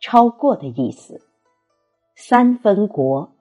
[0.00, 1.20] 超过的意思。
[2.14, 3.32] 三分国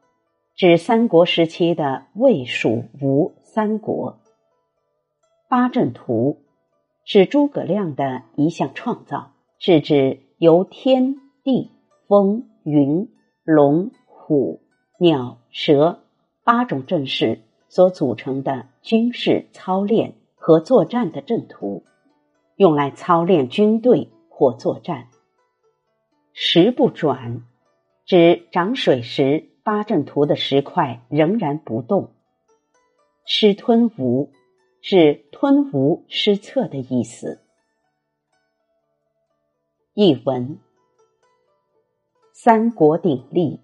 [0.55, 4.19] 指三国时期的魏、蜀、吴三国。
[5.49, 6.43] 八阵图
[7.05, 11.71] 是诸葛亮的一项创造，是指由天地
[12.07, 13.09] 风云
[13.43, 14.61] 龙虎
[14.99, 15.99] 鸟蛇
[16.43, 21.83] 八种阵势所组成的军事操练和作战的阵图，
[22.57, 25.07] 用来操练军队或作战。
[26.39, 27.41] 石不转，
[28.05, 32.11] 指涨水时八阵图的石块仍然不动。
[33.25, 34.31] 失吞吴
[34.79, 37.41] 是吞吴失策的意思。
[39.95, 40.59] 译文：
[42.33, 43.59] 三国鼎立，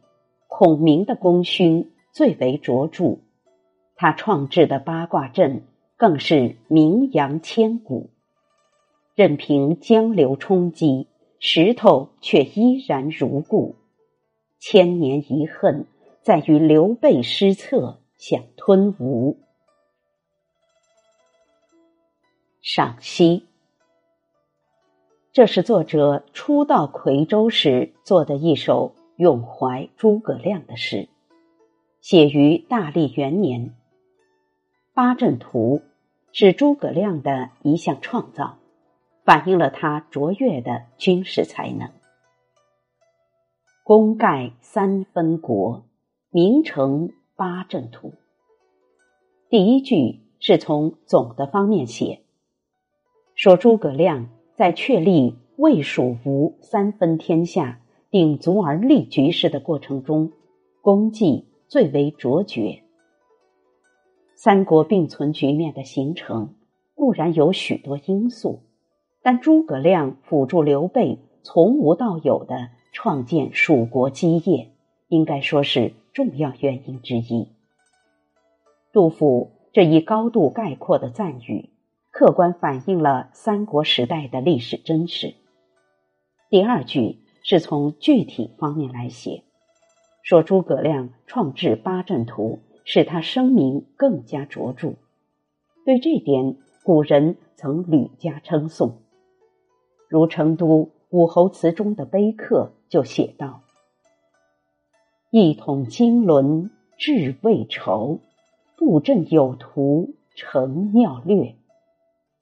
[0.48, 3.20] 孔明的功勋最为卓著，
[3.96, 8.10] 他创制的八卦阵更是名扬千古。
[9.14, 11.08] 任凭江流冲击。
[11.46, 13.76] 石头却依然如故，
[14.60, 15.86] 千年遗恨
[16.22, 19.38] 在于刘备失策，想吞吴。
[22.62, 23.46] 赏析：
[25.34, 31.10] 这是作者初到夔州时做的一首咏怀诸葛亮的诗，
[32.00, 33.76] 写于大历元年。
[34.94, 35.82] 八阵图
[36.32, 38.60] 是诸葛亮的一项创造。
[39.24, 41.90] 反映了他卓越的军事才能。
[43.84, 45.86] 功盖三分国，
[46.30, 48.14] 名成八阵图。
[49.50, 52.22] 第一句是从总的方面写，
[53.36, 57.80] 说诸葛亮在确立魏、蜀、吴三分天下、
[58.10, 60.32] 鼎足而立局势的过程中，
[60.82, 62.84] 功绩最为卓绝。
[64.36, 66.56] 三国并存局面的形成，
[66.96, 68.60] 固然有许多因素。
[69.24, 74.72] 但诸葛亮辅助刘备从无到有的创建蜀国基业，
[75.08, 77.48] 应该说是重要原因之一。
[78.92, 81.70] 杜甫这一高度概括的赞语，
[82.12, 85.34] 客观反映了三国时代的历史真实。
[86.50, 89.44] 第二句是从具体方面来写，
[90.22, 94.94] 说诸葛亮创制八阵图，使他声名更加卓著。
[95.86, 98.98] 对这点，古人曾屡加称颂。
[100.14, 100.68] 如成都
[101.10, 103.62] 《武侯祠》中的碑刻就写道
[105.34, 106.70] ：“一统经纶
[107.00, 108.20] 志未酬，
[108.78, 111.56] 布阵有图成妙略。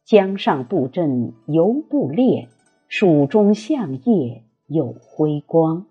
[0.04, 2.50] 江上布阵犹不劣，
[2.90, 5.86] 蜀中相业有辉光。”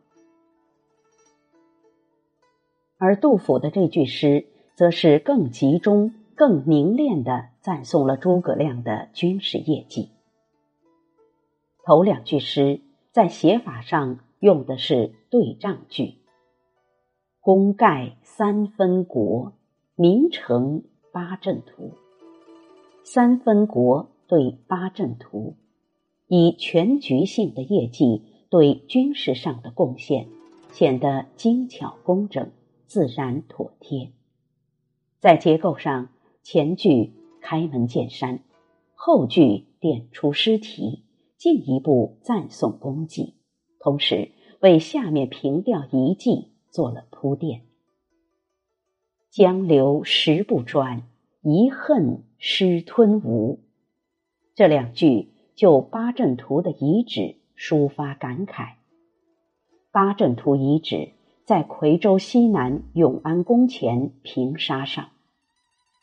[3.00, 4.44] 而杜甫的这句诗，
[4.76, 10.10] 则是更集中、更凝练的赞颂了诸葛亮的军事业绩。
[11.84, 12.80] 头两句诗
[13.10, 16.18] 在写法上用的是对仗句，
[17.40, 19.52] 功盖三分国，
[19.94, 21.92] 名成八阵图。
[23.02, 25.56] 三分国对八阵图，
[26.28, 30.28] 以全局性的业绩对军事上的贡献，
[30.72, 32.52] 显得精巧工整、
[32.86, 34.12] 自然妥帖。
[35.18, 36.10] 在结构上，
[36.42, 38.40] 前句开门见山，
[38.94, 41.04] 后句点出诗题。
[41.40, 43.32] 进一步赞颂功绩，
[43.78, 47.62] 同时为下面平调遗迹做了铺垫。
[49.30, 51.04] 江流石不转，
[51.40, 53.60] 遗恨失吞吴。
[54.54, 58.74] 这两句就八阵图的遗址抒发感慨。
[59.90, 61.12] 八阵图遗址
[61.46, 65.08] 在夔州西南永安宫前平沙上。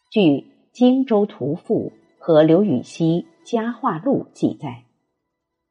[0.09, 0.21] 据
[0.71, 4.85] 《荆州图赋》和刘禹锡《佳话录》记载。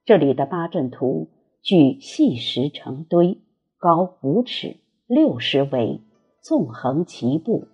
[0.06, 1.30] 这里的八阵图
[1.62, 3.40] 据细石成堆，
[3.76, 4.76] 高五尺，
[5.08, 6.00] 六十围，
[6.40, 7.66] 纵横齐布，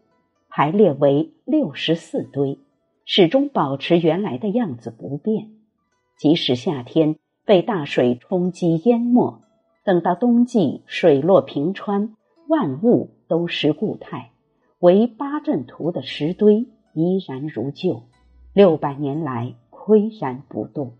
[0.48, 2.58] 排列为六十四堆，
[3.04, 5.50] 始终保持原来的样子不变。
[6.16, 9.42] 即使夏天被大水冲击淹没，
[9.84, 12.16] 等到冬季水落平川，
[12.48, 14.30] 万物都失固态，
[14.78, 18.04] 唯八阵图的石堆依然如旧，
[18.54, 20.94] 六百年来岿然不动。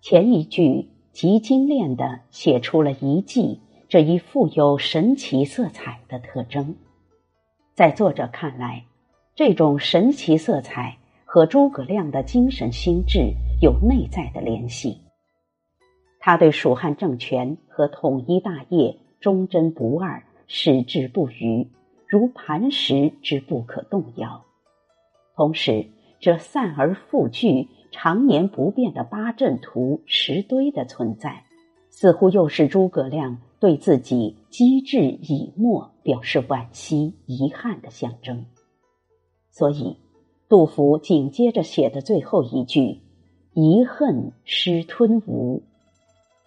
[0.00, 6.74] 前一句极精炼的写出了遗迹这一富有神奇色彩的特征。
[7.74, 8.86] 在作者看来，
[9.34, 15.02] 这种神奇色彩和诸葛亮的精神心智有内在的联系。
[16.18, 21.68] 他对蜀汉政权和统一大业忠贞不二，矢志不渝，
[22.06, 24.46] 如磐石之不可动摇。
[25.36, 25.86] 同时，
[26.20, 31.44] 这散而复聚、常年不变的八阵图石堆的存在，
[31.88, 38.46] 似乎又是诸葛亮对自己机智已没表示惋惜、遗憾的象征。
[39.50, 39.96] 所以，
[40.48, 43.00] 杜甫紧接着写的最后一句
[43.52, 45.62] “遗恨失吞吴”，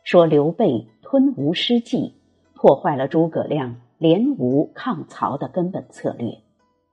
[0.03, 2.13] 说刘备吞吴失计，
[2.55, 6.39] 破坏了诸葛亮联吴抗曹的根本策略。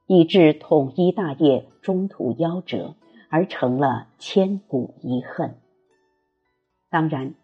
[0.07, 2.97] 以致统一大业中途夭折，
[3.31, 5.57] 而成了千古遗恨。
[6.91, 7.35] 当然，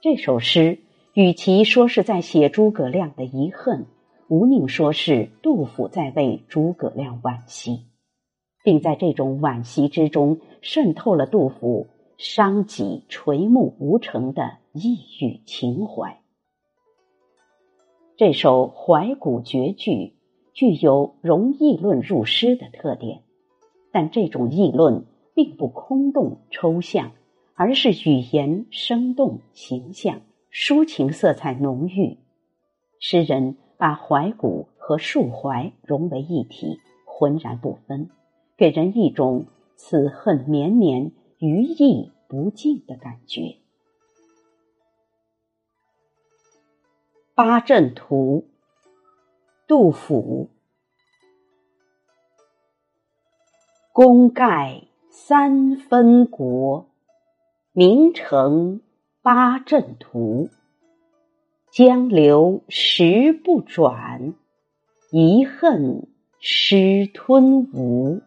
[0.00, 0.80] 这首诗
[1.14, 3.86] 与其说是在写诸葛亮的遗恨，
[4.28, 7.86] 无宁说是杜甫在为诸葛亮惋惜，
[8.64, 11.86] 并在这种惋惜之中渗透了杜甫
[12.18, 16.20] 伤己垂暮无成的抑郁情怀。
[18.16, 20.16] 这首怀古绝句。
[20.52, 23.22] 具有融议论入诗的特点，
[23.92, 25.06] 但这种议论
[25.40, 27.12] 并不空洞抽象，
[27.54, 30.20] 而是语言生动形象，
[30.52, 32.18] 抒情色彩浓郁。
[32.98, 38.10] 诗人把怀古和述怀融为一体，浑然不分，
[38.58, 39.46] 给人一种
[39.76, 43.56] 此恨绵绵，余意不尽的感觉。
[47.34, 48.46] 八阵图。
[49.66, 50.50] 杜甫，
[53.92, 54.82] 功盖
[55.12, 56.86] 三分国，
[57.72, 58.80] 名成
[59.22, 60.50] 八阵图。
[61.72, 64.34] 江流石不转，
[65.10, 66.06] 遗恨
[66.38, 68.20] 失吞吴。